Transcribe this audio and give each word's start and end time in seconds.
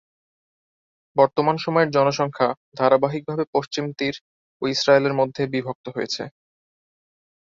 বর্তমান 1.15 1.55
সময়ের 1.57 1.89
জনসংখ্যা 1.89 2.47
ধারাবাহিকভাবে 2.75 3.43
পশ্চিম 3.55 3.85
তীর 3.97 4.15
ও 4.61 4.67
ইসরায়েলের 4.67 5.17
মধ্যে 5.19 5.43
বিভক্ত 5.53 5.85
হয়েছে। 5.95 6.23